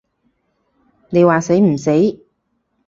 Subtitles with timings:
[1.11, 1.91] 你話死唔死？